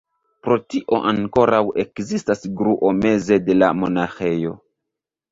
[0.45, 4.55] Pro tio ankoraŭ ekzistas gruo meze de la monaĥejo.